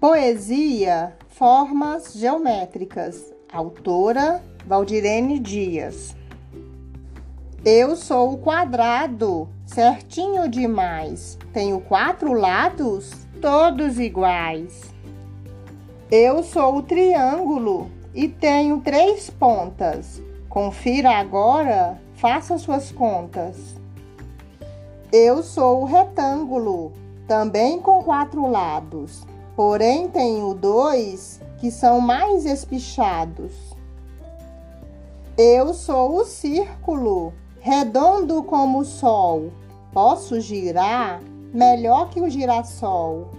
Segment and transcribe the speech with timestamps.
[0.00, 3.34] Poesia Formas Geométricas.
[3.52, 6.14] Autora Valdirene Dias.
[7.64, 11.36] Eu sou o quadrado, certinho demais.
[11.52, 13.10] Tenho quatro lados,
[13.42, 14.94] todos iguais.
[16.08, 20.22] Eu sou o triângulo e tenho três pontas.
[20.48, 23.74] Confira agora, faça suas contas.
[25.12, 26.92] Eu sou o retângulo,
[27.26, 29.26] também com quatro lados
[29.58, 33.52] porém tenho dois que são mais espichados.
[35.36, 39.50] Eu sou o círculo, redondo como o sol.
[39.92, 41.20] Posso girar
[41.52, 43.32] melhor que o girassol.